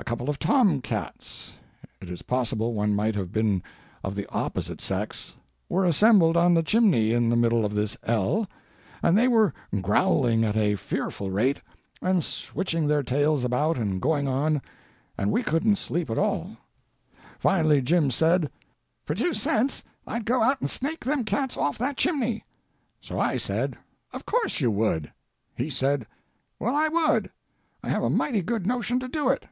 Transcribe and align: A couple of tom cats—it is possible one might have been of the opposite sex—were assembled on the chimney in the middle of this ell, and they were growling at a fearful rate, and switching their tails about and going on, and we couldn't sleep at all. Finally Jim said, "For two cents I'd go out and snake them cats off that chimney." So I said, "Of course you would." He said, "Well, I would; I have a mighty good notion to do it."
A 0.00 0.04
couple 0.04 0.30
of 0.30 0.38
tom 0.38 0.80
cats—it 0.80 2.08
is 2.08 2.22
possible 2.22 2.72
one 2.72 2.94
might 2.94 3.16
have 3.16 3.32
been 3.32 3.64
of 4.04 4.14
the 4.14 4.26
opposite 4.28 4.80
sex—were 4.80 5.84
assembled 5.84 6.36
on 6.36 6.54
the 6.54 6.62
chimney 6.62 7.12
in 7.12 7.28
the 7.30 7.34
middle 7.34 7.64
of 7.64 7.74
this 7.74 7.96
ell, 8.04 8.46
and 9.02 9.18
they 9.18 9.26
were 9.26 9.52
growling 9.82 10.44
at 10.44 10.56
a 10.56 10.76
fearful 10.76 11.32
rate, 11.32 11.60
and 12.00 12.22
switching 12.22 12.86
their 12.86 13.02
tails 13.02 13.42
about 13.42 13.76
and 13.76 14.00
going 14.00 14.28
on, 14.28 14.62
and 15.18 15.32
we 15.32 15.42
couldn't 15.42 15.74
sleep 15.76 16.08
at 16.10 16.16
all. 16.18 16.56
Finally 17.40 17.82
Jim 17.82 18.08
said, 18.08 18.52
"For 19.04 19.16
two 19.16 19.34
cents 19.34 19.82
I'd 20.06 20.24
go 20.24 20.44
out 20.44 20.60
and 20.60 20.70
snake 20.70 21.04
them 21.04 21.24
cats 21.24 21.56
off 21.56 21.76
that 21.78 21.96
chimney." 21.96 22.44
So 23.00 23.18
I 23.18 23.36
said, 23.36 23.76
"Of 24.12 24.24
course 24.24 24.60
you 24.60 24.70
would." 24.70 25.12
He 25.56 25.70
said, 25.70 26.06
"Well, 26.60 26.76
I 26.76 26.86
would; 26.86 27.30
I 27.82 27.88
have 27.88 28.04
a 28.04 28.10
mighty 28.10 28.42
good 28.42 28.64
notion 28.64 29.00
to 29.00 29.08
do 29.08 29.28
it." 29.28 29.46